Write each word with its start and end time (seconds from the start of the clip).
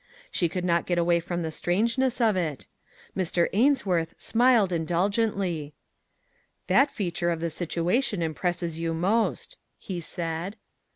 She 0.31 0.49
could 0.49 0.65
not 0.65 0.87
get 0.87 0.97
away 0.97 1.19
from 1.19 1.43
the 1.43 1.51
strangeness 1.51 2.19
of 2.19 2.35
it. 2.35 2.65
Mr. 3.15 3.49
Ainsworth 3.53 4.15
smiled 4.17 4.71
indulgently." 4.73 5.75
That 6.65 6.89
feature 6.89 7.29
of 7.29 7.39
the 7.39 7.51
situation 7.51 8.23
impresses 8.23 8.79
you 8.79 8.95
most," 8.95 9.57
he 9.77 10.01
said. 10.01 10.55